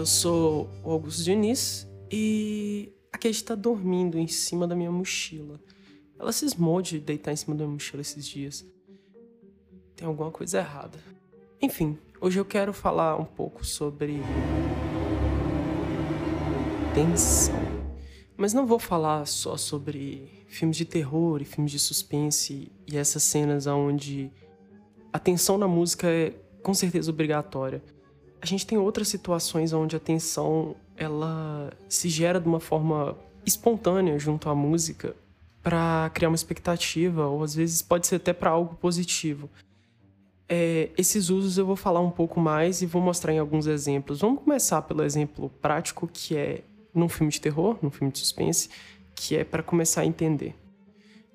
Eu 0.00 0.06
sou 0.06 0.70
o 0.82 0.92
Augusto 0.92 1.22
Diniz 1.22 1.86
e 2.10 2.90
a 3.12 3.18
Kate 3.18 3.32
está 3.32 3.54
dormindo 3.54 4.18
em 4.18 4.26
cima 4.26 4.66
da 4.66 4.74
minha 4.74 4.90
mochila. 4.90 5.60
Ela 6.18 6.32
cismou 6.32 6.80
de 6.80 6.98
deitar 6.98 7.32
em 7.32 7.36
cima 7.36 7.54
da 7.54 7.64
minha 7.64 7.74
mochila 7.74 8.00
esses 8.00 8.26
dias. 8.26 8.64
Tem 9.94 10.08
alguma 10.08 10.30
coisa 10.30 10.56
errada. 10.56 10.98
Enfim, 11.60 11.98
hoje 12.18 12.40
eu 12.40 12.46
quero 12.46 12.72
falar 12.72 13.20
um 13.20 13.26
pouco 13.26 13.62
sobre. 13.62 14.22
tensão. 16.94 17.60
Mas 18.38 18.54
não 18.54 18.66
vou 18.66 18.78
falar 18.78 19.26
só 19.26 19.58
sobre 19.58 20.46
filmes 20.48 20.78
de 20.78 20.86
terror 20.86 21.42
e 21.42 21.44
filmes 21.44 21.72
de 21.72 21.78
suspense 21.78 22.72
e 22.86 22.96
essas 22.96 23.22
cenas 23.22 23.66
onde 23.66 24.32
a 25.12 25.18
tensão 25.18 25.58
na 25.58 25.68
música 25.68 26.08
é 26.08 26.30
com 26.62 26.72
certeza 26.72 27.10
obrigatória. 27.10 27.82
A 28.40 28.46
gente 28.46 28.66
tem 28.66 28.78
outras 28.78 29.08
situações 29.08 29.72
onde 29.72 29.96
a 29.96 30.00
tensão 30.00 30.74
ela 30.96 31.72
se 31.88 32.08
gera 32.08 32.40
de 32.40 32.48
uma 32.48 32.60
forma 32.60 33.16
espontânea 33.44 34.18
junto 34.18 34.48
à 34.48 34.54
música 34.54 35.14
para 35.62 36.10
criar 36.14 36.28
uma 36.28 36.36
expectativa 36.36 37.26
ou 37.26 37.42
às 37.42 37.54
vezes 37.54 37.82
pode 37.82 38.06
ser 38.06 38.16
até 38.16 38.32
para 38.32 38.50
algo 38.50 38.74
positivo. 38.76 39.48
É, 40.48 40.90
esses 40.96 41.30
usos 41.30 41.58
eu 41.58 41.66
vou 41.66 41.76
falar 41.76 42.00
um 42.00 42.10
pouco 42.10 42.40
mais 42.40 42.82
e 42.82 42.86
vou 42.86 43.00
mostrar 43.00 43.32
em 43.32 43.38
alguns 43.38 43.66
exemplos. 43.66 44.20
Vamos 44.20 44.42
começar 44.42 44.82
pelo 44.82 45.04
exemplo 45.04 45.50
prático 45.60 46.08
que 46.12 46.36
é 46.36 46.62
num 46.94 47.08
filme 47.08 47.30
de 47.30 47.40
terror, 47.40 47.78
num 47.82 47.90
filme 47.90 48.12
de 48.12 48.18
suspense, 48.18 48.68
que 49.14 49.36
é 49.36 49.44
para 49.44 49.62
começar 49.62 50.00
a 50.00 50.06
entender. 50.06 50.54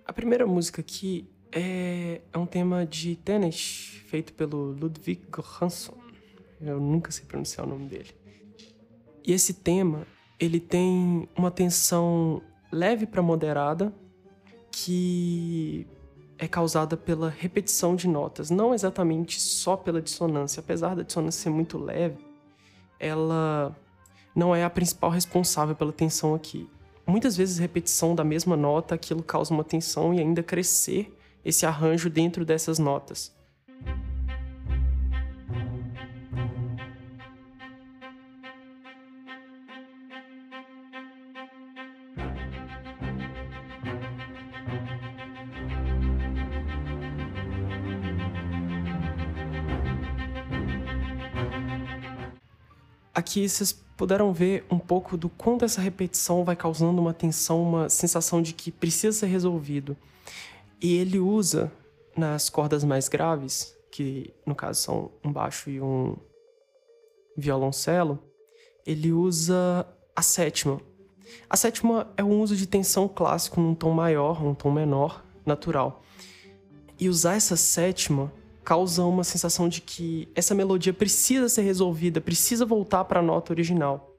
A 0.06 0.12
primeira 0.12 0.46
música 0.46 0.82
aqui 0.82 1.28
é, 1.52 2.22
é 2.34 2.38
um 2.38 2.46
tema 2.46 2.86
de 2.86 3.16
Tenet, 3.16 4.04
feito 4.08 4.34
pelo 4.34 4.72
Ludwig 4.72 5.22
Göransson. 5.32 6.05
Eu 6.60 6.80
nunca 6.80 7.12
sei 7.12 7.26
pronunciar 7.26 7.66
o 7.66 7.70
nome 7.70 7.88
dele. 7.88 8.12
E 9.26 9.34
esse 9.34 9.54
tema, 9.54 10.06
ele 10.40 10.60
tem 10.60 11.28
uma 11.36 11.52
tensão 11.52 12.42
leve 12.72 13.06
para 13.06 13.22
moderada, 13.22 13.94
que 14.72 15.88
é 16.38 16.48
causada 16.48 16.98
pela 16.98 17.30
repetição 17.30 17.96
de 17.96 18.08
notas, 18.08 18.50
não 18.50 18.74
exatamente 18.74 19.40
só 19.40 19.78
pela 19.78 20.02
dissonância. 20.02 20.60
Apesar 20.60 20.96
da 20.96 21.04
dissonância 21.04 21.44
ser 21.44 21.50
muito 21.50 21.78
leve, 21.78 22.18
ela 23.00 23.76
não 24.36 24.56
é 24.56 24.64
a 24.64 24.70
principal 24.70 25.10
responsável 25.10 25.76
pela 25.76 25.94
tensão 25.94 26.36
aqui. 26.36 26.70
Muitas 27.08 27.38
vezes, 27.38 27.58
repetição 27.58 28.16
da 28.16 28.24
mesma 28.24 28.58
nota, 28.58 28.96
aquilo 28.96 29.24
causa 29.24 29.54
uma 29.54 29.64
tensão 29.64 30.14
e 30.14 30.20
ainda 30.20 30.42
crescer 30.42 31.16
esse 31.44 31.66
arranjo 31.66 32.10
dentro 32.10 32.44
dessas 32.44 32.80
notas. 32.80 33.35
Aqui 53.36 53.50
vocês 53.50 53.74
puderam 53.98 54.32
ver 54.32 54.66
um 54.72 54.80
pouco 54.80 55.18
do 55.18 55.28
quanto 55.28 55.66
essa 55.66 55.82
repetição 55.82 56.46
vai 56.46 56.56
causando 56.56 57.02
uma 57.02 57.14
tensão, 57.14 57.62
uma 57.62 57.90
sensação 57.90 58.42
de 58.42 58.54
que 58.54 58.72
precisa 58.72 59.12
ser 59.12 59.26
resolvido. 59.26 59.98
E 60.82 60.96
ele 60.96 61.20
usa 61.20 61.70
nas 62.16 62.50
cordas 62.50 62.86
mais 62.86 63.10
graves, 63.10 63.76
que 63.92 64.34
no 64.46 64.56
caso 64.56 64.80
são 64.80 65.12
um 65.22 65.34
baixo 65.34 65.70
e 65.70 65.82
um 65.82 66.16
violoncelo, 67.36 68.24
ele 68.86 69.12
usa 69.12 69.86
a 70.16 70.22
sétima. 70.22 70.80
A 71.50 71.58
sétima 71.58 72.10
é 72.16 72.24
um 72.24 72.40
uso 72.40 72.56
de 72.56 72.66
tensão 72.66 73.06
clássico 73.06 73.60
num 73.60 73.76
tom 73.76 73.92
maior, 73.92 74.42
um 74.42 74.56
tom 74.56 74.72
menor, 74.72 75.26
natural. 75.46 76.02
E 76.98 77.10
usar 77.10 77.36
essa 77.36 77.58
sétima 77.58 78.32
causa 78.66 79.04
uma 79.04 79.24
sensação 79.24 79.70
de 79.70 79.80
que 79.80 80.28
essa 80.34 80.56
melodia 80.56 80.92
precisa 80.92 81.48
ser 81.48 81.62
resolvida, 81.62 82.20
precisa 82.20 82.66
voltar 82.66 83.06
para 83.06 83.20
a 83.20 83.24
nota 83.24 83.54
original. 83.54 84.12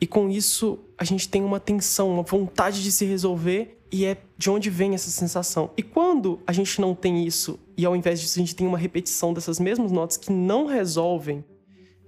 E 0.00 0.06
com 0.06 0.28
isso, 0.28 0.78
a 0.98 1.04
gente 1.04 1.28
tem 1.28 1.44
uma 1.44 1.60
tensão, 1.60 2.10
uma 2.10 2.22
vontade 2.22 2.82
de 2.82 2.90
se 2.90 3.04
resolver, 3.04 3.78
e 3.92 4.06
é 4.06 4.16
de 4.38 4.50
onde 4.50 4.70
vem 4.70 4.94
essa 4.94 5.10
sensação. 5.10 5.70
E 5.76 5.82
quando 5.82 6.40
a 6.46 6.52
gente 6.52 6.80
não 6.80 6.94
tem 6.94 7.26
isso, 7.26 7.60
e 7.76 7.84
ao 7.84 7.94
invés 7.94 8.20
disso 8.20 8.38
a 8.38 8.42
gente 8.42 8.56
tem 8.56 8.66
uma 8.66 8.78
repetição 8.78 9.34
dessas 9.34 9.60
mesmas 9.60 9.92
notas 9.92 10.16
que 10.16 10.32
não 10.32 10.66
resolvem 10.66 11.44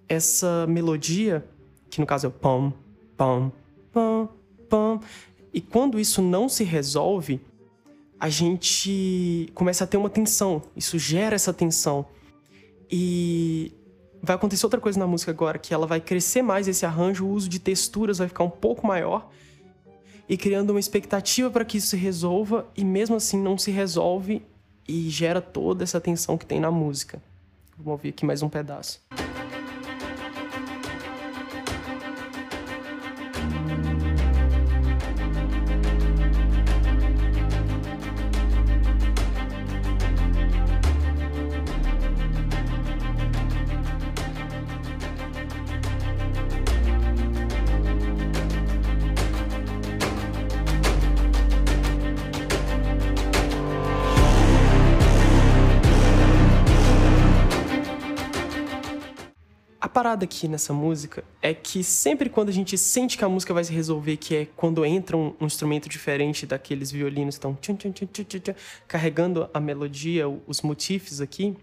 essa 0.08 0.66
melodia, 0.66 1.46
que 1.90 2.00
no 2.00 2.06
caso 2.06 2.26
é 2.26 2.28
o 2.30 2.32
pam, 2.32 2.72
pam, 3.18 3.52
pam, 3.92 4.28
pam, 4.68 5.00
e 5.52 5.60
quando 5.60 6.00
isso 6.00 6.22
não 6.22 6.48
se 6.48 6.64
resolve, 6.64 7.40
a 8.24 8.30
gente 8.30 9.50
começa 9.54 9.84
a 9.84 9.86
ter 9.86 9.98
uma 9.98 10.08
tensão. 10.08 10.62
Isso 10.74 10.98
gera 10.98 11.36
essa 11.36 11.52
tensão. 11.52 12.06
E 12.90 13.70
vai 14.22 14.34
acontecer 14.34 14.64
outra 14.64 14.80
coisa 14.80 14.98
na 14.98 15.06
música 15.06 15.30
agora, 15.30 15.58
que 15.58 15.74
ela 15.74 15.86
vai 15.86 16.00
crescer 16.00 16.40
mais 16.40 16.66
esse 16.66 16.86
arranjo, 16.86 17.26
o 17.26 17.28
uso 17.28 17.50
de 17.50 17.58
texturas 17.58 18.16
vai 18.16 18.26
ficar 18.26 18.42
um 18.42 18.48
pouco 18.48 18.86
maior 18.86 19.28
e 20.26 20.38
criando 20.38 20.70
uma 20.70 20.80
expectativa 20.80 21.50
para 21.50 21.66
que 21.66 21.76
isso 21.76 21.88
se 21.88 21.98
resolva 21.98 22.66
e 22.74 22.82
mesmo 22.82 23.14
assim 23.14 23.38
não 23.38 23.58
se 23.58 23.70
resolve 23.70 24.40
e 24.88 25.10
gera 25.10 25.42
toda 25.42 25.84
essa 25.84 26.00
tensão 26.00 26.38
que 26.38 26.46
tem 26.46 26.58
na 26.58 26.70
música. 26.70 27.22
Vamos 27.76 27.92
ouvir 27.92 28.08
aqui 28.08 28.24
mais 28.24 28.42
um 28.42 28.48
pedaço. 28.48 29.02
Parada 59.94 60.24
aqui 60.24 60.48
nessa 60.48 60.72
música 60.72 61.22
é 61.40 61.54
que 61.54 61.84
sempre 61.84 62.28
quando 62.28 62.48
a 62.48 62.52
gente 62.52 62.76
sente 62.76 63.16
que 63.16 63.24
a 63.24 63.28
música 63.28 63.54
vai 63.54 63.62
se 63.62 63.72
resolver, 63.72 64.16
que 64.16 64.34
é 64.34 64.44
quando 64.56 64.84
entra 64.84 65.16
um, 65.16 65.32
um 65.40 65.46
instrumento 65.46 65.88
diferente 65.88 66.44
daqueles 66.44 66.90
violinos 66.90 67.38
que 67.38 67.46
estão 67.46 67.56
carregando 68.88 69.48
a 69.54 69.60
melodia, 69.60 70.28
os 70.28 70.62
motifs 70.62 71.20
aqui, 71.20 71.56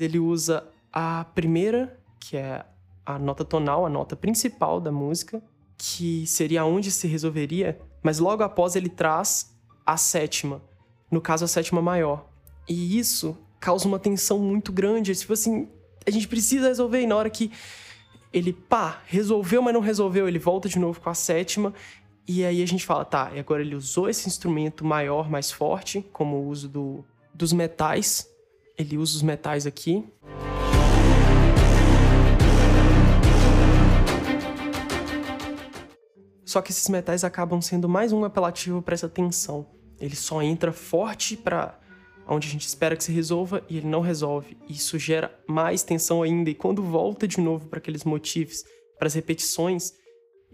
ele 0.00 0.18
usa 0.18 0.66
a 0.90 1.26
primeira, 1.34 2.00
que 2.18 2.38
é 2.38 2.64
a 3.04 3.18
nota 3.18 3.44
tonal, 3.44 3.84
a 3.84 3.90
nota 3.90 4.16
principal 4.16 4.80
da 4.80 4.90
música, 4.90 5.42
que 5.76 6.26
seria 6.26 6.64
onde 6.64 6.90
se 6.90 7.06
resolveria, 7.06 7.78
mas 8.02 8.18
logo 8.18 8.42
após 8.42 8.74
ele 8.74 8.88
traz 8.88 9.54
a 9.84 9.98
sétima, 9.98 10.62
no 11.10 11.20
caso 11.20 11.44
a 11.44 11.48
sétima 11.48 11.82
maior. 11.82 12.26
E 12.66 12.98
isso 12.98 13.36
causa 13.58 13.86
uma 13.86 13.98
tensão 13.98 14.38
muito 14.38 14.72
grande, 14.72 15.14
tipo 15.14 15.34
assim, 15.34 15.68
a 16.06 16.10
gente 16.10 16.28
precisa 16.28 16.68
resolver. 16.68 17.00
E 17.00 17.06
na 17.06 17.16
hora 17.16 17.30
que 17.30 17.50
ele, 18.32 18.52
pá, 18.52 19.02
resolveu, 19.06 19.62
mas 19.62 19.74
não 19.74 19.80
resolveu, 19.80 20.28
ele 20.28 20.38
volta 20.38 20.68
de 20.68 20.78
novo 20.78 21.00
com 21.00 21.10
a 21.10 21.14
sétima. 21.14 21.74
E 22.26 22.44
aí 22.44 22.62
a 22.62 22.66
gente 22.66 22.86
fala, 22.86 23.04
tá, 23.04 23.32
e 23.34 23.38
agora 23.38 23.60
ele 23.62 23.74
usou 23.74 24.08
esse 24.08 24.28
instrumento 24.28 24.84
maior, 24.84 25.28
mais 25.28 25.50
forte, 25.50 26.06
como 26.12 26.36
o 26.36 26.48
uso 26.48 26.68
do, 26.68 27.04
dos 27.34 27.52
metais. 27.52 28.28
Ele 28.78 28.96
usa 28.96 29.16
os 29.16 29.22
metais 29.22 29.66
aqui. 29.66 30.04
Só 36.44 36.60
que 36.60 36.72
esses 36.72 36.88
metais 36.88 37.22
acabam 37.22 37.60
sendo 37.60 37.88
mais 37.88 38.12
um 38.12 38.24
apelativo 38.24 38.82
para 38.82 38.94
essa 38.94 39.08
tensão. 39.08 39.66
Ele 40.00 40.16
só 40.16 40.42
entra 40.42 40.72
forte 40.72 41.36
para 41.36 41.78
onde 42.30 42.46
a 42.46 42.50
gente 42.50 42.66
espera 42.66 42.96
que 42.96 43.02
se 43.02 43.10
resolva 43.10 43.64
e 43.68 43.76
ele 43.76 43.88
não 43.88 44.00
resolve. 44.00 44.56
Isso 44.68 44.98
gera 44.98 45.36
mais 45.48 45.82
tensão 45.82 46.22
ainda. 46.22 46.48
E 46.48 46.54
quando 46.54 46.80
volta 46.80 47.26
de 47.26 47.40
novo 47.40 47.66
para 47.66 47.80
aqueles 47.80 48.04
motivos, 48.04 48.64
para 48.96 49.08
as 49.08 49.14
repetições, 49.14 49.92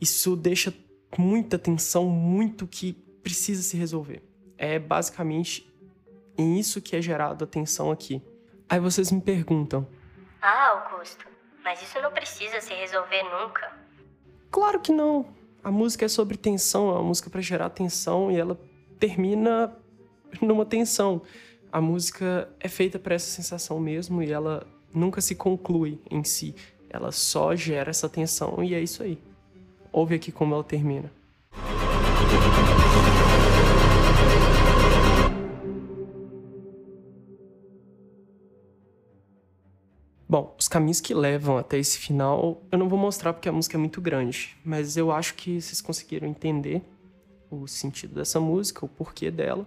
isso 0.01 0.35
deixa 0.35 0.73
muita 1.19 1.59
tensão, 1.59 2.07
muito 2.07 2.67
que 2.67 2.95
precisa 3.23 3.63
se 3.63 3.77
resolver. 3.77 4.23
É 4.57 4.79
basicamente 4.79 5.71
em 6.39 6.59
isso 6.59 6.81
que 6.81 6.97
é 6.97 7.03
gerado 7.03 7.45
a 7.45 7.47
tensão 7.47 7.91
aqui. 7.91 8.23
Aí 8.69 8.81
vocês 8.81 9.13
me 9.13 9.21
perguntam: 9.21 9.87
Ah, 10.41 10.91
Augusto, 10.91 11.27
mas 11.63 11.83
isso 11.83 12.01
não 12.01 12.11
precisa 12.11 12.59
se 12.61 12.73
resolver 12.73 13.23
nunca. 13.23 13.71
Claro 14.51 14.81
que 14.81 14.93
não. 14.93 15.27
A 15.63 15.71
música 15.71 16.07
é 16.07 16.09
sobre 16.09 16.39
tensão, 16.39 16.89
é 16.89 16.93
uma 16.93 17.03
música 17.03 17.29
para 17.29 17.41
gerar 17.43 17.69
tensão 17.71 18.31
e 18.31 18.39
ela 18.39 18.59
termina 18.99 19.77
numa 20.41 20.65
tensão 20.65 21.23
a 21.73 21.81
música 21.81 22.49
é 22.61 22.69
feita 22.69 22.99
para 22.99 23.15
essa 23.15 23.29
sensação 23.29 23.79
mesmo 23.81 24.23
e 24.23 24.31
ela 24.31 24.67
nunca 24.95 25.21
se 25.21 25.35
conclui 25.35 26.01
em 26.11 26.25
si. 26.25 26.55
Ela 26.89 27.13
só 27.13 27.55
gera 27.55 27.91
essa 27.91 28.09
tensão 28.09 28.63
e 28.63 28.75
é 28.75 28.81
isso 28.81 29.03
aí. 29.03 29.19
Ouve 29.93 30.15
aqui 30.15 30.33
como 30.33 30.55
ela 30.55 30.65
termina. 30.65 31.11
Bom, 40.29 40.57
os 40.59 40.67
caminhos 40.67 41.01
que 41.01 41.15
levam 41.15 41.57
até 41.57 41.79
esse 41.79 41.99
final 41.99 42.61
eu 42.73 42.79
não 42.79 42.89
vou 42.89 42.99
mostrar 42.99 43.33
porque 43.33 43.49
a 43.49 43.53
música 43.53 43.77
é 43.77 43.79
muito 43.79 44.01
grande, 44.01 44.57
mas 44.65 44.97
eu 44.97 45.13
acho 45.13 45.35
que 45.35 45.61
vocês 45.61 45.81
conseguiram 45.81 46.27
entender 46.27 46.83
o 47.49 47.69
sentido 47.69 48.17
dessa 48.17 48.41
música, 48.41 48.85
o 48.85 48.89
porquê 48.89 49.31
dela, 49.31 49.67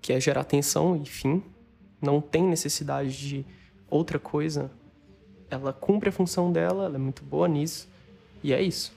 que 0.00 0.12
é 0.12 0.20
gerar 0.20 0.44
tensão 0.44 0.96
e 0.96 1.06
fim. 1.06 1.42
Não 2.00 2.20
tem 2.20 2.42
necessidade 2.42 3.16
de 3.16 3.46
outra 3.88 4.18
coisa. 4.18 4.70
Ela 5.50 5.72
cumpre 5.72 6.08
a 6.08 6.12
função 6.12 6.52
dela, 6.52 6.84
ela 6.84 6.96
é 6.96 6.98
muito 6.98 7.22
boa 7.24 7.48
nisso, 7.48 7.88
e 8.42 8.52
é 8.52 8.62
isso. 8.62 8.92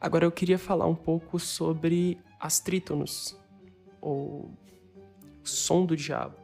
Agora 0.00 0.24
eu 0.24 0.32
queria 0.32 0.58
falar 0.58 0.86
um 0.86 0.94
pouco 0.94 1.38
sobre 1.38 2.18
as 2.38 2.60
trítonos, 2.60 3.36
ou 4.00 4.50
som 5.44 5.84
do 5.84 5.96
diabo 5.96 6.42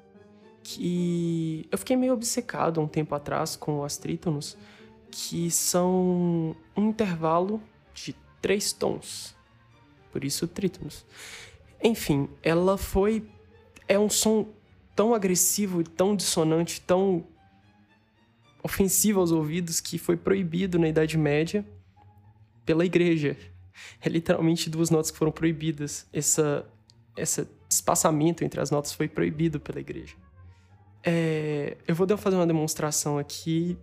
que 0.70 1.66
eu 1.70 1.78
fiquei 1.78 1.96
meio 1.96 2.12
obcecado 2.12 2.78
um 2.78 2.86
tempo 2.86 3.14
atrás 3.14 3.56
com 3.56 3.82
as 3.82 3.96
trítonos, 3.96 4.54
que 5.10 5.50
são 5.50 6.54
um 6.76 6.88
intervalo 6.88 7.62
de 7.94 8.14
três 8.42 8.70
tons. 8.70 9.34
Por 10.12 10.24
isso, 10.24 10.46
trítonos. 10.46 11.06
Enfim, 11.82 12.28
ela 12.42 12.76
foi. 12.76 13.28
É 13.86 13.98
um 13.98 14.10
som 14.10 14.48
tão 14.94 15.14
agressivo, 15.14 15.82
tão 15.82 16.14
dissonante, 16.14 16.80
tão 16.80 17.24
ofensivo 18.62 19.20
aos 19.20 19.30
ouvidos 19.30 19.80
que 19.80 19.96
foi 19.96 20.16
proibido 20.16 20.78
na 20.78 20.88
Idade 20.88 21.16
Média 21.16 21.64
pela 22.64 22.84
igreja. 22.84 23.36
É 24.00 24.08
literalmente 24.08 24.68
duas 24.68 24.90
notas 24.90 25.08
que 25.12 25.16
foram 25.16 25.30
proibidas. 25.30 26.04
Essa, 26.12 26.68
esse 27.16 27.46
espaçamento 27.70 28.42
entre 28.42 28.60
as 28.60 28.72
notas 28.72 28.92
foi 28.92 29.06
proibido 29.06 29.60
pela 29.60 29.78
igreja. 29.78 30.16
É, 31.04 31.76
eu 31.86 31.94
vou 31.94 32.04
fazer 32.16 32.34
uma 32.34 32.46
demonstração 32.46 33.18
aqui, 33.18 33.78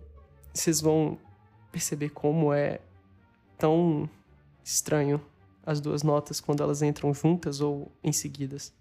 vocês 0.52 0.82
vão 0.82 1.18
perceber 1.72 2.10
como 2.10 2.52
é 2.52 2.78
tão 3.56 4.06
estranho 4.62 5.18
as 5.66 5.80
duas 5.80 6.02
notas 6.02 6.40
quando 6.40 6.62
elas 6.62 6.80
entram 6.80 7.12
juntas 7.12 7.60
ou 7.60 7.90
em 8.02 8.12
seguidas. 8.12 8.72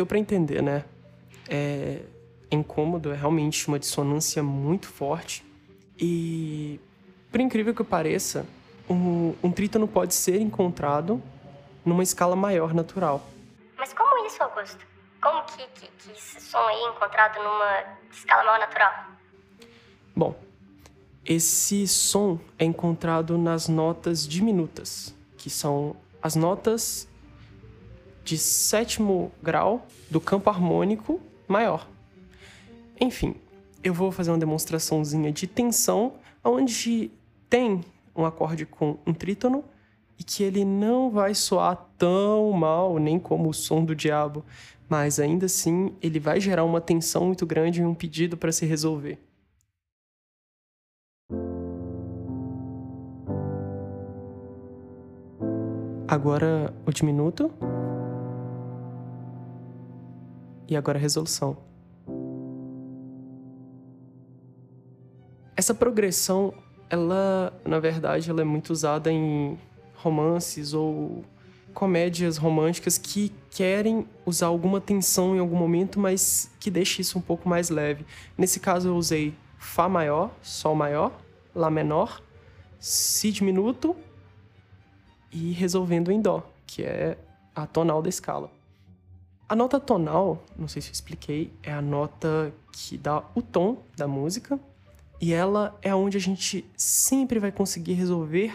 deu 0.00 0.06
para 0.06 0.18
entender, 0.18 0.62
né? 0.62 0.82
É, 1.46 2.00
incômodo, 2.50 3.12
é 3.12 3.16
realmente 3.16 3.68
uma 3.68 3.78
dissonância 3.78 4.42
muito 4.42 4.86
forte. 4.86 5.44
E, 5.98 6.80
por 7.30 7.40
incrível 7.40 7.74
que 7.74 7.84
pareça, 7.84 8.46
um, 8.88 9.34
um 9.42 9.52
trítono 9.52 9.86
pode 9.86 10.14
ser 10.14 10.40
encontrado 10.40 11.22
numa 11.84 12.02
escala 12.02 12.34
maior 12.34 12.74
natural. 12.74 13.26
Mas 13.78 13.92
como 13.92 14.26
isso, 14.26 14.42
Augusto? 14.42 14.84
Como 15.20 15.42
que, 15.44 15.66
que, 15.74 15.86
que 15.86 16.12
esse 16.12 16.40
som 16.40 16.58
aí 16.58 16.80
é 16.80 16.88
encontrado 16.88 17.42
numa 17.42 17.84
escala 18.10 18.44
maior 18.44 18.60
natural? 18.60 18.92
Bom, 20.16 20.34
esse 21.24 21.86
som 21.86 22.38
é 22.58 22.64
encontrado 22.64 23.36
nas 23.36 23.68
notas 23.68 24.26
diminutas, 24.26 25.14
que 25.36 25.50
são 25.50 25.94
as 26.22 26.34
notas 26.34 27.08
de 28.24 28.36
sétimo 28.38 29.32
grau 29.42 29.86
do 30.10 30.20
campo 30.20 30.50
harmônico 30.50 31.20
maior. 31.46 31.86
Enfim, 33.00 33.34
eu 33.82 33.94
vou 33.94 34.12
fazer 34.12 34.30
uma 34.30 34.38
demonstraçãozinha 34.38 35.32
de 35.32 35.46
tensão, 35.46 36.12
onde 36.44 37.10
tem 37.48 37.80
um 38.14 38.26
acorde 38.26 38.66
com 38.66 38.98
um 39.06 39.14
trítono 39.14 39.64
e 40.18 40.22
que 40.22 40.42
ele 40.42 40.66
não 40.66 41.10
vai 41.10 41.34
soar 41.34 41.88
tão 41.96 42.52
mal, 42.52 42.98
nem 42.98 43.18
como 43.18 43.48
o 43.48 43.54
som 43.54 43.82
do 43.82 43.96
diabo, 43.96 44.44
mas 44.86 45.18
ainda 45.18 45.46
assim 45.46 45.94
ele 46.02 46.20
vai 46.20 46.38
gerar 46.38 46.62
uma 46.64 46.80
tensão 46.80 47.24
muito 47.24 47.46
grande 47.46 47.80
e 47.80 47.84
um 47.84 47.94
pedido 47.94 48.36
para 48.36 48.52
se 48.52 48.66
resolver. 48.66 49.18
Agora 56.06 56.74
o 56.84 56.90
diminuto 56.90 57.50
e 60.68 60.76
agora 60.76 60.98
a 60.98 61.00
resolução. 61.00 61.69
Essa 65.60 65.74
progressão, 65.74 66.54
ela, 66.88 67.52
na 67.66 67.78
verdade, 67.78 68.30
ela 68.30 68.40
é 68.40 68.44
muito 68.44 68.70
usada 68.70 69.12
em 69.12 69.58
romances 69.94 70.72
ou 70.72 71.22
comédias 71.74 72.38
românticas 72.38 72.96
que 72.96 73.30
querem 73.50 74.08
usar 74.24 74.46
alguma 74.46 74.80
tensão 74.80 75.36
em 75.36 75.38
algum 75.38 75.58
momento, 75.58 76.00
mas 76.00 76.50
que 76.58 76.70
deixe 76.70 77.02
isso 77.02 77.18
um 77.18 77.20
pouco 77.20 77.46
mais 77.46 77.68
leve. 77.68 78.06
Nesse 78.38 78.58
caso 78.58 78.88
eu 78.88 78.96
usei 78.96 79.34
Fá 79.58 79.86
maior, 79.86 80.30
Sol 80.40 80.74
maior, 80.74 81.12
Lá 81.54 81.70
menor, 81.70 82.22
Si 82.78 83.30
diminuto 83.30 83.94
e 85.30 85.52
resolvendo 85.52 86.10
em 86.10 86.22
Dó, 86.22 86.42
que 86.66 86.84
é 86.84 87.18
a 87.54 87.66
tonal 87.66 88.00
da 88.00 88.08
escala. 88.08 88.50
A 89.46 89.54
nota 89.54 89.78
tonal, 89.78 90.42
não 90.56 90.68
sei 90.68 90.80
se 90.80 90.88
eu 90.88 90.92
expliquei, 90.92 91.52
é 91.62 91.70
a 91.70 91.82
nota 91.82 92.50
que 92.72 92.96
dá 92.96 93.22
o 93.34 93.42
tom 93.42 93.82
da 93.94 94.08
música 94.08 94.58
e 95.20 95.32
ela 95.32 95.78
é 95.82 95.94
onde 95.94 96.16
a 96.16 96.20
gente 96.20 96.64
sempre 96.76 97.38
vai 97.38 97.52
conseguir 97.52 97.92
resolver 97.92 98.54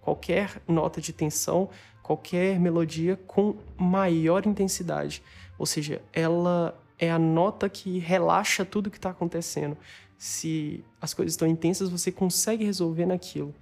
qualquer 0.00 0.60
nota 0.66 1.00
de 1.00 1.12
tensão, 1.12 1.68
qualquer 2.02 2.58
melodia 2.58 3.16
com 3.26 3.56
maior 3.76 4.46
intensidade. 4.46 5.22
Ou 5.58 5.66
seja, 5.66 6.02
ela 6.12 6.76
é 6.98 7.10
a 7.10 7.18
nota 7.18 7.68
que 7.68 7.98
relaxa 7.98 8.64
tudo 8.64 8.90
que 8.90 8.96
está 8.96 9.10
acontecendo. 9.10 9.76
Se 10.18 10.84
as 11.00 11.14
coisas 11.14 11.34
estão 11.34 11.46
intensas, 11.46 11.88
você 11.88 12.10
consegue 12.10 12.64
resolver 12.64 13.06
naquilo. 13.06 13.54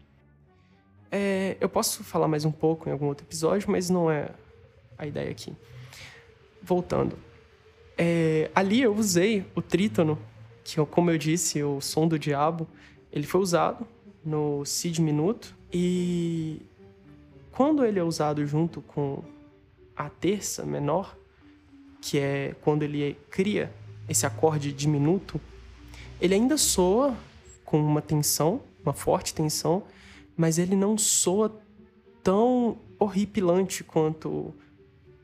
É, 1.11 1.57
eu 1.61 1.69
posso 1.69 2.03
falar 2.03 2.29
mais 2.29 2.45
um 2.45 2.53
pouco 2.53 2.89
em 2.89 2.93
algum 2.93 3.07
outro 3.07 3.27
episódio, 3.27 3.71
mas 3.71 3.91
não 3.91 4.11
é 4.11 4.31
a 4.97 5.07
ideia 5.07 5.31
aqui 5.31 5.55
voltando. 6.63 7.19
É, 7.97 8.51
ali 8.55 8.83
eu 8.83 8.95
usei 8.95 9.47
o 9.55 9.63
trítono, 9.63 10.19
que 10.75 10.87
como 10.87 11.11
eu 11.11 11.17
disse, 11.17 11.63
o 11.63 11.81
som 11.81 12.07
do 12.07 12.19
diabo, 12.19 12.69
ele 13.11 13.27
foi 13.27 13.41
usado 13.41 13.87
no 14.23 14.65
si 14.67 14.91
diminuto 14.91 15.57
e 15.73 16.61
quando 17.53 17.85
ele 17.85 17.99
é 17.99 18.03
usado 18.03 18.45
junto 18.47 18.83
com 18.83 19.23
a 19.97 20.11
terça 20.11 20.67
menor, 20.67 21.17
que 22.01 22.19
é 22.19 22.55
quando 22.61 22.83
ele 22.83 23.17
cria 23.31 23.73
esse 24.09 24.27
acorde 24.27 24.71
diminuto, 24.71 25.41
ele 26.21 26.35
ainda 26.35 26.59
soa 26.59 27.17
com 27.65 27.81
uma 27.81 28.03
tensão, 28.03 28.61
uma 28.83 28.93
forte 28.93 29.35
tensão, 29.35 29.83
mas 30.37 30.59
ele 30.59 30.77
não 30.77 30.99
soa 30.99 31.51
tão 32.23 32.79
horripilante 32.99 33.83
quanto 33.83 34.55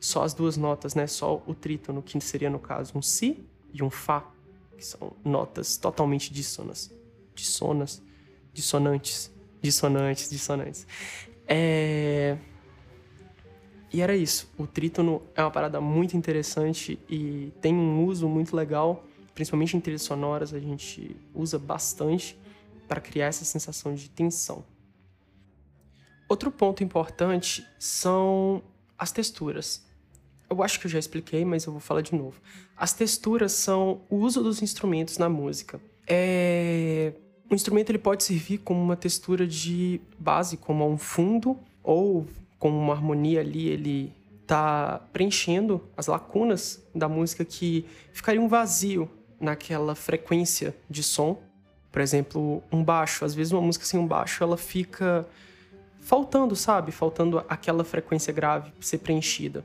só 0.00 0.22
as 0.22 0.32
duas 0.32 0.56
notas, 0.56 0.94
né? 0.94 1.06
Só 1.06 1.42
o 1.46 1.54
trítono, 1.54 2.02
que 2.02 2.18
seria 2.20 2.50
no 2.50 2.58
caso 2.58 2.96
um 2.96 3.02
si 3.02 3.44
e 3.72 3.82
um 3.82 3.90
fá, 3.90 4.30
que 4.76 4.84
são 4.84 5.12
notas 5.24 5.76
totalmente 5.76 6.32
dissonas, 6.32 6.92
dissonas, 7.34 8.02
dissonantes, 8.52 9.32
dissonantes, 9.60 10.30
dissonantes. 10.30 10.86
É... 11.46 12.36
E 13.92 14.00
era 14.02 14.16
isso. 14.16 14.50
O 14.58 14.66
trítono 14.66 15.22
é 15.34 15.42
uma 15.42 15.50
parada 15.50 15.80
muito 15.80 16.16
interessante 16.16 16.98
e 17.08 17.52
tem 17.60 17.74
um 17.74 18.04
uso 18.04 18.28
muito 18.28 18.56
legal, 18.56 19.04
principalmente 19.34 19.76
em 19.76 19.80
trilhas 19.80 20.02
sonoras, 20.02 20.52
a 20.52 20.58
gente 20.58 21.16
usa 21.32 21.58
bastante 21.58 22.38
para 22.88 23.00
criar 23.00 23.26
essa 23.26 23.44
sensação 23.44 23.94
de 23.94 24.10
tensão. 24.10 24.64
Outro 26.28 26.50
ponto 26.50 26.82
importante 26.82 27.64
são 27.78 28.62
as 28.98 29.12
texturas 29.12 29.84
eu 30.48 30.62
acho 30.62 30.78
que 30.80 30.86
eu 30.86 30.90
já 30.90 30.98
expliquei, 30.98 31.44
mas 31.44 31.64
eu 31.64 31.72
vou 31.72 31.80
falar 31.80 32.00
de 32.00 32.14
novo. 32.14 32.40
As 32.76 32.92
texturas 32.92 33.52
são 33.52 34.00
o 34.10 34.16
uso 34.16 34.42
dos 34.42 34.62
instrumentos 34.62 35.18
na 35.18 35.28
música. 35.28 35.80
É... 36.06 37.12
O 37.50 37.54
instrumento 37.54 37.90
ele 37.90 37.98
pode 37.98 38.24
servir 38.24 38.58
como 38.58 38.82
uma 38.82 38.96
textura 38.96 39.46
de 39.46 40.00
base, 40.18 40.56
como 40.56 40.88
um 40.88 40.96
fundo, 40.96 41.58
ou 41.82 42.26
com 42.58 42.70
uma 42.70 42.94
harmonia 42.94 43.40
ali, 43.40 43.68
ele 43.68 44.12
tá 44.46 45.00
preenchendo 45.12 45.82
as 45.96 46.06
lacunas 46.06 46.82
da 46.94 47.08
música 47.08 47.44
que 47.44 47.84
ficaria 48.12 48.40
um 48.40 48.48
vazio 48.48 49.08
naquela 49.40 49.94
frequência 49.94 50.74
de 50.88 51.02
som. 51.02 51.38
Por 51.92 52.00
exemplo, 52.00 52.62
um 52.72 52.82
baixo. 52.82 53.24
Às 53.24 53.34
vezes 53.34 53.52
uma 53.52 53.62
música 53.62 53.84
sem 53.84 54.00
um 54.00 54.06
baixo, 54.06 54.42
ela 54.42 54.56
fica 54.56 55.26
faltando, 56.00 56.56
sabe? 56.56 56.90
Faltando 56.92 57.44
aquela 57.48 57.84
frequência 57.84 58.32
grave 58.32 58.72
ser 58.80 58.98
preenchida. 58.98 59.64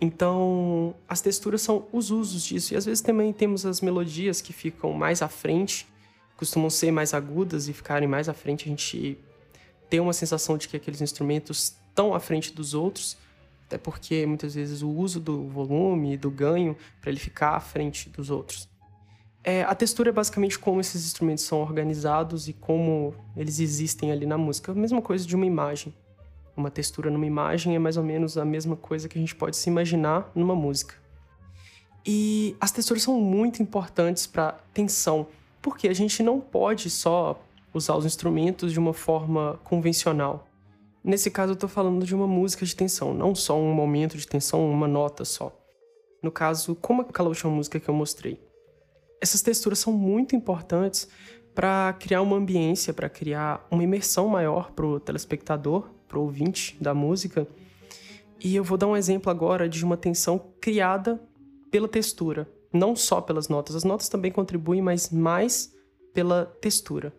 Então, 0.00 0.94
as 1.08 1.20
texturas 1.20 1.60
são 1.62 1.86
os 1.92 2.10
usos 2.10 2.44
disso. 2.44 2.72
E 2.72 2.76
às 2.76 2.84
vezes 2.84 3.00
também 3.00 3.32
temos 3.32 3.66
as 3.66 3.80
melodias 3.80 4.40
que 4.40 4.52
ficam 4.52 4.92
mais 4.92 5.22
à 5.22 5.28
frente, 5.28 5.88
costumam 6.36 6.70
ser 6.70 6.92
mais 6.92 7.14
agudas 7.14 7.68
e 7.68 7.72
ficarem 7.72 8.08
mais 8.08 8.28
à 8.28 8.34
frente. 8.34 8.66
A 8.66 8.68
gente 8.68 9.18
tem 9.90 9.98
uma 9.98 10.12
sensação 10.12 10.56
de 10.56 10.68
que 10.68 10.76
aqueles 10.76 11.00
instrumentos 11.00 11.74
estão 11.88 12.14
à 12.14 12.20
frente 12.20 12.52
dos 12.52 12.74
outros, 12.74 13.16
até 13.66 13.76
porque 13.76 14.24
muitas 14.24 14.54
vezes 14.54 14.82
o 14.82 14.88
uso 14.88 15.18
do 15.18 15.48
volume, 15.48 16.16
do 16.16 16.30
ganho, 16.30 16.76
para 17.00 17.10
ele 17.10 17.18
ficar 17.18 17.50
à 17.50 17.60
frente 17.60 18.08
dos 18.08 18.30
outros. 18.30 18.68
É, 19.42 19.62
a 19.62 19.74
textura 19.74 20.10
é 20.10 20.12
basicamente 20.12 20.58
como 20.58 20.80
esses 20.80 21.04
instrumentos 21.04 21.44
são 21.44 21.60
organizados 21.60 22.48
e 22.48 22.52
como 22.52 23.14
eles 23.36 23.58
existem 23.60 24.12
ali 24.12 24.26
na 24.26 24.38
música. 24.38 24.72
A 24.72 24.74
mesma 24.74 25.02
coisa 25.02 25.26
de 25.26 25.34
uma 25.34 25.46
imagem. 25.46 25.92
Uma 26.58 26.72
textura 26.72 27.08
numa 27.08 27.24
imagem 27.24 27.76
é 27.76 27.78
mais 27.78 27.96
ou 27.96 28.02
menos 28.02 28.36
a 28.36 28.44
mesma 28.44 28.74
coisa 28.74 29.08
que 29.08 29.16
a 29.16 29.20
gente 29.20 29.32
pode 29.32 29.56
se 29.56 29.70
imaginar 29.70 30.28
numa 30.34 30.56
música. 30.56 30.96
E 32.04 32.56
as 32.60 32.72
texturas 32.72 33.04
são 33.04 33.20
muito 33.20 33.62
importantes 33.62 34.26
para 34.26 34.58
tensão, 34.74 35.28
porque 35.62 35.86
a 35.86 35.94
gente 35.94 36.20
não 36.20 36.40
pode 36.40 36.90
só 36.90 37.40
usar 37.72 37.94
os 37.94 38.04
instrumentos 38.04 38.72
de 38.72 38.78
uma 38.80 38.92
forma 38.92 39.60
convencional. 39.62 40.48
Nesse 41.04 41.30
caso, 41.30 41.52
eu 41.52 41.54
estou 41.54 41.68
falando 41.68 42.04
de 42.04 42.12
uma 42.12 42.26
música 42.26 42.66
de 42.66 42.74
tensão, 42.74 43.14
não 43.14 43.36
só 43.36 43.56
um 43.56 43.72
momento 43.72 44.18
de 44.18 44.26
tensão, 44.26 44.68
uma 44.68 44.88
nota 44.88 45.24
só. 45.24 45.56
No 46.20 46.32
caso, 46.32 46.74
como 46.74 47.02
aquela 47.02 47.28
última 47.28 47.52
música 47.52 47.78
que 47.78 47.88
eu 47.88 47.94
mostrei 47.94 48.48
essas 49.20 49.42
texturas 49.42 49.78
são 49.78 49.92
muito 49.92 50.36
importantes 50.36 51.08
para 51.58 51.92
criar 51.94 52.22
uma 52.22 52.36
ambiência, 52.36 52.94
para 52.94 53.08
criar 53.08 53.66
uma 53.68 53.82
imersão 53.82 54.28
maior 54.28 54.70
para 54.70 54.86
o 54.86 55.00
telespectador, 55.00 55.90
para 56.06 56.16
o 56.16 56.22
ouvinte 56.22 56.76
da 56.80 56.94
música. 56.94 57.48
E 58.38 58.54
eu 58.54 58.62
vou 58.62 58.78
dar 58.78 58.86
um 58.86 58.96
exemplo 58.96 59.28
agora 59.28 59.68
de 59.68 59.84
uma 59.84 59.96
tensão 59.96 60.40
criada 60.60 61.20
pela 61.68 61.88
textura, 61.88 62.48
não 62.72 62.94
só 62.94 63.20
pelas 63.20 63.48
notas. 63.48 63.74
As 63.74 63.82
notas 63.82 64.08
também 64.08 64.30
contribuem, 64.30 64.80
mas 64.80 65.10
mais 65.10 65.74
pela 66.14 66.46
textura. 66.60 67.12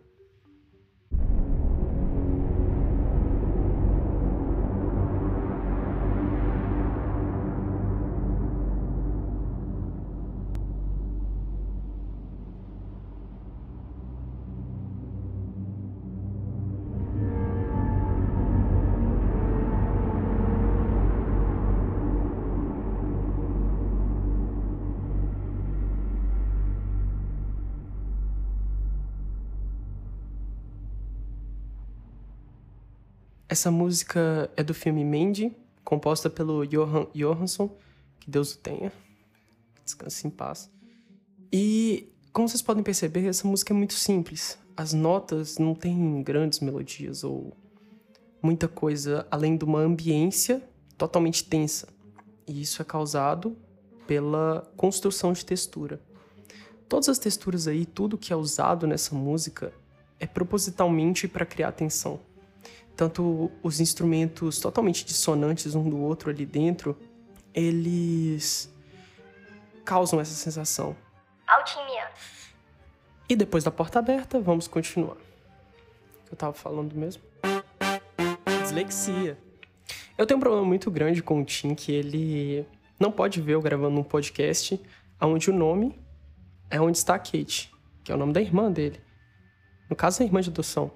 Essa 33.50 33.68
música 33.68 34.48
é 34.56 34.62
do 34.62 34.72
filme 34.72 35.04
Mandy, 35.04 35.52
composta 35.82 36.30
pelo 36.30 36.64
Johan 36.64 37.08
Johansson, 37.12 37.68
que 38.20 38.30
Deus 38.30 38.52
o 38.52 38.58
tenha. 38.58 38.92
Descanse 39.84 40.24
em 40.24 40.30
paz. 40.30 40.70
E, 41.52 42.12
como 42.32 42.48
vocês 42.48 42.62
podem 42.62 42.84
perceber, 42.84 43.26
essa 43.26 43.48
música 43.48 43.72
é 43.72 43.76
muito 43.76 43.94
simples. 43.94 44.56
As 44.76 44.92
notas 44.92 45.58
não 45.58 45.74
têm 45.74 46.22
grandes 46.22 46.60
melodias 46.60 47.24
ou 47.24 47.52
muita 48.40 48.68
coisa 48.68 49.26
além 49.32 49.56
de 49.56 49.64
uma 49.64 49.80
ambiência 49.80 50.62
totalmente 50.96 51.42
tensa. 51.42 51.88
E 52.46 52.62
isso 52.62 52.80
é 52.80 52.84
causado 52.84 53.56
pela 54.06 54.72
construção 54.76 55.32
de 55.32 55.44
textura. 55.44 56.00
Todas 56.88 57.08
as 57.08 57.18
texturas 57.18 57.66
aí, 57.66 57.84
tudo 57.84 58.16
que 58.16 58.32
é 58.32 58.36
usado 58.36 58.86
nessa 58.86 59.12
música 59.12 59.72
é 60.20 60.26
propositalmente 60.26 61.26
para 61.26 61.44
criar 61.44 61.72
tensão 61.72 62.20
tanto 62.96 63.50
os 63.62 63.80
instrumentos 63.80 64.60
totalmente 64.60 65.04
dissonantes 65.04 65.74
um 65.74 65.88
do 65.88 65.98
outro 65.98 66.30
ali 66.30 66.44
dentro, 66.44 66.96
eles 67.54 68.72
causam 69.84 70.20
essa 70.20 70.34
sensação. 70.34 70.96
Altimia. 71.46 72.08
E 73.28 73.36
depois 73.36 73.64
da 73.64 73.70
porta 73.70 73.98
aberta, 73.98 74.40
vamos 74.40 74.68
continuar. 74.68 75.16
Eu 76.30 76.36
tava 76.36 76.52
falando 76.52 76.94
mesmo? 76.94 77.22
Dislexia. 78.62 79.38
Eu 80.16 80.26
tenho 80.26 80.38
um 80.38 80.40
problema 80.40 80.64
muito 80.64 80.90
grande 80.90 81.22
com 81.22 81.40
o 81.40 81.44
Tim 81.44 81.74
que 81.74 81.90
ele 81.92 82.66
não 82.98 83.10
pode 83.10 83.40
ver 83.40 83.54
eu 83.54 83.62
gravando 83.62 83.98
um 83.98 84.04
podcast 84.04 84.80
onde 85.20 85.50
o 85.50 85.54
nome 85.54 85.98
é 86.70 86.80
onde 86.80 86.98
está 86.98 87.14
a 87.14 87.18
Kate, 87.18 87.72
que 88.04 88.12
é 88.12 88.14
o 88.14 88.18
nome 88.18 88.32
da 88.32 88.40
irmã 88.40 88.70
dele. 88.70 89.00
No 89.88 89.96
caso, 89.96 90.22
a 90.22 90.26
irmã 90.26 90.40
de 90.40 90.50
adoção. 90.50 90.92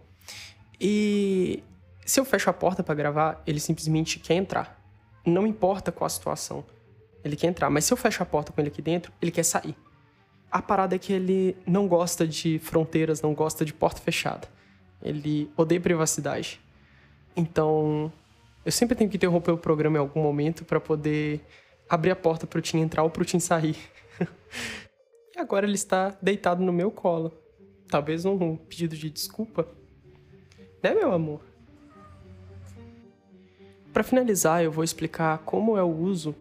E 0.81 1.63
se 2.05 2.21
eu 2.21 2.25
fecho 2.25 2.51
a 2.51 2.53
porta 2.53 2.83
para 2.83 2.95
gravar, 2.95 3.43
ele 3.47 3.59
simplesmente 3.59 4.19
quer 4.19 4.35
entrar. 4.35 4.81
Não 5.25 5.47
importa 5.47 5.91
qual 5.91 6.07
a 6.07 6.11
situação. 6.11 6.65
Ele 7.25 7.37
quer 7.37 7.47
entrar. 7.47 7.71
Mas 7.71 7.85
se 7.85 7.93
eu 7.93 7.97
fecho 7.97 8.23
a 8.23 8.27
porta 8.27 8.53
com 8.53 8.61
ele 8.61 8.69
aqui 8.69 8.83
dentro, 8.83 9.13
ele 9.21 9.31
quer 9.31 9.45
sair. 9.45 9.75
A 10.51 10.61
parada 10.61 10.95
é 10.95 10.99
que 10.99 11.13
ele 11.13 11.57
não 11.67 11.89
gosta 11.89 12.27
de 12.27 12.59
fronteiras, 12.59 13.23
não 13.23 13.35
gosta 13.35 13.65
de 13.65 13.73
porta 13.73 14.01
fechada. 14.01 14.47
Ele 15.03 15.51
odeia 15.57 15.81
privacidade. 15.81 16.61
Então, 17.35 18.13
eu 18.65 18.71
sempre 18.71 18.95
tenho 18.95 19.11
que 19.11 19.17
interromper 19.17 19.51
o 19.51 19.59
programa 19.59 19.97
em 19.97 20.01
algum 20.01 20.23
momento 20.23 20.65
para 20.65 20.79
poder 20.79 21.41
abrir 21.89 22.11
a 22.11 22.17
porta 22.17 22.47
pro 22.47 22.61
Tim 22.61 22.79
entrar 22.79 23.03
ou 23.03 23.11
pro 23.11 23.25
Tim 23.25 23.41
sair. 23.41 23.77
e 25.35 25.41
agora 25.41 25.67
ele 25.67 25.75
está 25.75 26.17
deitado 26.21 26.63
no 26.63 26.73
meu 26.73 26.91
colo. 26.91 27.33
Talvez 27.89 28.25
um 28.25 28.57
pedido 28.57 28.95
de 28.97 29.11
desculpa. 29.11 29.67
Né, 30.83 30.95
meu 30.95 31.13
amor? 31.13 31.54
Para 33.95 34.03
finalizar, 34.03 34.61
eu 34.61 34.73
vou 34.73 34.83
explicar 34.83 35.39
como 35.45 35.79
é 35.79 35.83
o 35.83 35.87
uso 35.87 36.35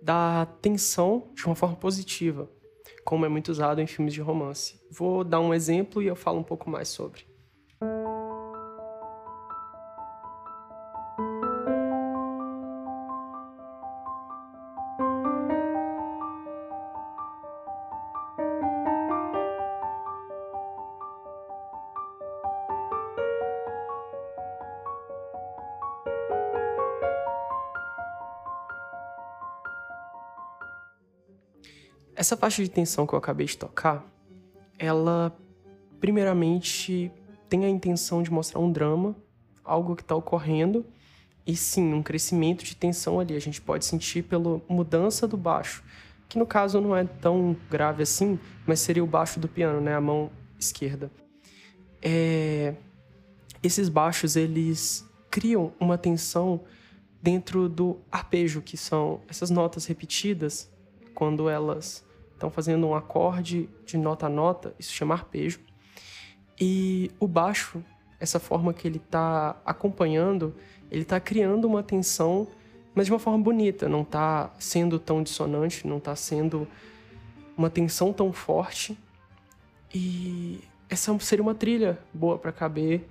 da 0.00 0.46
tensão 0.62 1.24
de 1.34 1.44
uma 1.44 1.54
forma 1.54 1.76
positiva, 1.76 2.48
como 3.04 3.26
é 3.26 3.28
muito 3.28 3.50
usado 3.50 3.78
em 3.82 3.86
filmes 3.86 4.14
de 4.14 4.22
romance. 4.22 4.80
Vou 4.90 5.22
dar 5.22 5.38
um 5.40 5.52
exemplo 5.52 6.00
e 6.00 6.06
eu 6.06 6.16
falo 6.16 6.38
um 6.38 6.42
pouco 6.42 6.70
mais 6.70 6.88
sobre. 6.88 7.26
Essa 32.22 32.36
faixa 32.36 32.62
de 32.62 32.70
tensão 32.70 33.04
que 33.04 33.14
eu 33.14 33.18
acabei 33.18 33.46
de 33.46 33.58
tocar, 33.58 34.06
ela 34.78 35.36
primeiramente 35.98 37.10
tem 37.48 37.64
a 37.64 37.68
intenção 37.68 38.22
de 38.22 38.30
mostrar 38.30 38.60
um 38.60 38.70
drama, 38.70 39.16
algo 39.64 39.96
que 39.96 40.02
está 40.02 40.14
ocorrendo, 40.14 40.86
e 41.44 41.56
sim, 41.56 41.92
um 41.92 42.00
crescimento 42.00 42.64
de 42.64 42.76
tensão 42.76 43.18
ali. 43.18 43.34
A 43.34 43.40
gente 43.40 43.60
pode 43.60 43.84
sentir 43.84 44.22
pela 44.22 44.62
mudança 44.68 45.26
do 45.26 45.36
baixo, 45.36 45.82
que 46.28 46.38
no 46.38 46.46
caso 46.46 46.80
não 46.80 46.94
é 46.94 47.02
tão 47.02 47.56
grave 47.68 48.04
assim, 48.04 48.38
mas 48.64 48.78
seria 48.78 49.02
o 49.02 49.06
baixo 49.08 49.40
do 49.40 49.48
piano, 49.48 49.80
né? 49.80 49.92
A 49.96 50.00
mão 50.00 50.30
esquerda. 50.56 51.10
É... 52.00 52.76
Esses 53.60 53.88
baixos, 53.88 54.36
eles 54.36 55.04
criam 55.28 55.72
uma 55.80 55.98
tensão 55.98 56.60
dentro 57.20 57.68
do 57.68 57.98
arpejo, 58.12 58.62
que 58.62 58.76
são 58.76 59.20
essas 59.28 59.50
notas 59.50 59.86
repetidas, 59.86 60.70
quando 61.16 61.48
elas 61.48 62.04
estão 62.42 62.50
fazendo 62.50 62.88
um 62.88 62.94
acorde 62.94 63.68
de 63.86 63.96
nota 63.96 64.26
a 64.26 64.28
nota, 64.28 64.74
isso 64.78 64.92
chama 64.92 65.14
arpejo. 65.14 65.60
E 66.60 67.10
o 67.20 67.28
baixo, 67.28 67.82
essa 68.18 68.40
forma 68.40 68.74
que 68.74 68.86
ele 68.86 68.96
está 68.96 69.56
acompanhando, 69.64 70.54
ele 70.90 71.02
está 71.02 71.20
criando 71.20 71.66
uma 71.66 71.82
tensão, 71.84 72.48
mas 72.94 73.06
de 73.06 73.12
uma 73.12 73.18
forma 73.20 73.38
bonita, 73.38 73.88
não 73.88 74.02
está 74.02 74.52
sendo 74.58 74.98
tão 74.98 75.22
dissonante, 75.22 75.86
não 75.86 75.98
está 75.98 76.16
sendo 76.16 76.66
uma 77.56 77.70
tensão 77.70 78.12
tão 78.12 78.32
forte. 78.32 78.98
E 79.94 80.60
essa 80.88 81.16
seria 81.20 81.42
uma 81.42 81.54
trilha 81.54 81.98
boa 82.12 82.38
para 82.38 82.50
caber 82.50 83.08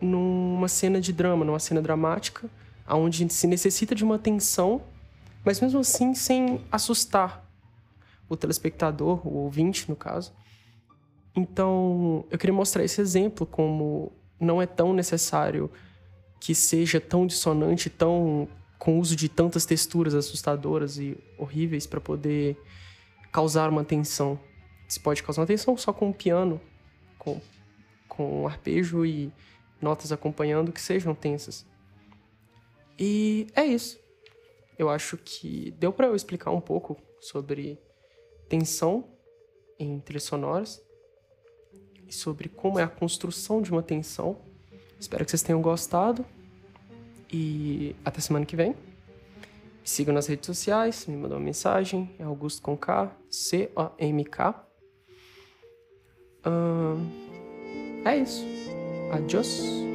numa 0.00 0.66
cena 0.66 1.00
de 1.00 1.12
drama, 1.12 1.44
numa 1.44 1.60
cena 1.60 1.80
dramática, 1.80 2.50
onde 2.88 3.32
se 3.32 3.46
necessita 3.46 3.94
de 3.94 4.02
uma 4.02 4.16
atenção, 4.16 4.82
mas 5.44 5.60
mesmo 5.60 5.78
assim 5.78 6.14
sem 6.14 6.60
assustar 6.72 7.49
o 8.30 8.36
telespectador, 8.36 9.26
o 9.26 9.38
ouvinte, 9.38 9.90
no 9.90 9.96
caso. 9.96 10.32
Então, 11.36 12.24
eu 12.30 12.38
queria 12.38 12.54
mostrar 12.54 12.84
esse 12.84 13.00
exemplo 13.00 13.44
como 13.44 14.12
não 14.38 14.62
é 14.62 14.66
tão 14.66 14.94
necessário 14.94 15.70
que 16.40 16.54
seja 16.54 17.00
tão 17.00 17.26
dissonante, 17.26 17.90
tão 17.90 18.48
com 18.78 18.98
uso 18.98 19.14
de 19.14 19.28
tantas 19.28 19.66
texturas 19.66 20.14
assustadoras 20.14 20.96
e 20.96 21.18
horríveis 21.36 21.86
para 21.86 22.00
poder 22.00 22.56
causar 23.32 23.68
uma 23.68 23.84
tensão. 23.84 24.40
Se 24.88 24.98
pode 24.98 25.22
causar 25.22 25.42
uma 25.42 25.46
tensão 25.46 25.76
só 25.76 25.92
com 25.92 26.08
um 26.08 26.12
piano, 26.12 26.60
com, 27.18 27.40
com 28.08 28.42
um 28.42 28.46
arpejo 28.46 29.04
e 29.04 29.30
notas 29.82 30.12
acompanhando 30.12 30.72
que 30.72 30.80
sejam 30.80 31.14
tensas. 31.14 31.66
E 32.98 33.48
é 33.54 33.64
isso. 33.64 33.98
Eu 34.78 34.88
acho 34.88 35.16
que 35.18 35.72
deu 35.72 35.92
para 35.92 36.06
eu 36.06 36.14
explicar 36.14 36.52
um 36.52 36.60
pouco 36.60 36.96
sobre 37.20 37.78
tensão 38.50 39.04
em 39.78 39.98
trilhas 40.00 40.24
sonoras 40.24 40.82
e 42.06 42.12
sobre 42.12 42.48
como 42.48 42.78
é 42.78 42.82
a 42.82 42.88
construção 42.88 43.62
de 43.62 43.70
uma 43.70 43.82
tensão. 43.82 44.36
Espero 44.98 45.24
que 45.24 45.30
vocês 45.30 45.42
tenham 45.42 45.62
gostado. 45.62 46.26
E 47.32 47.94
até 48.04 48.20
semana 48.20 48.44
que 48.44 48.56
vem. 48.56 48.70
Me 48.70 48.76
sigam 49.84 50.12
nas 50.12 50.26
redes 50.26 50.44
sociais, 50.44 51.06
me 51.06 51.16
mandam 51.16 51.38
uma 51.38 51.44
mensagem. 51.44 52.10
É 52.18 52.24
Augusto 52.24 52.60
com 52.60 52.76
K, 52.76 53.16
C-O-M-K. 53.30 54.66
é 58.04 58.16
isso. 58.16 58.44
Adiós. 59.12 59.89